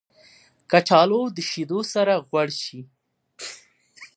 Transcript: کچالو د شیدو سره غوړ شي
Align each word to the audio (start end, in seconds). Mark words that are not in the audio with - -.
کچالو 0.71 1.21
د 1.35 1.37
شیدو 1.49 1.79
سره 1.93 2.13
غوړ 2.27 2.47
شي 2.63 2.79